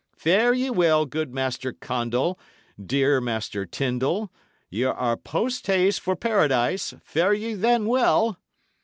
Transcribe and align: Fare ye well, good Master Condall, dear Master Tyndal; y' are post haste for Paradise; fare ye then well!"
Fare 0.17 0.51
ye 0.51 0.71
well, 0.71 1.05
good 1.05 1.31
Master 1.31 1.71
Condall, 1.73 2.39
dear 2.83 3.21
Master 3.21 3.67
Tyndal; 3.67 4.31
y' 4.71 4.81
are 4.81 5.15
post 5.15 5.67
haste 5.67 5.99
for 5.99 6.15
Paradise; 6.15 6.95
fare 7.03 7.33
ye 7.35 7.53
then 7.53 7.85
well!" 7.85 8.39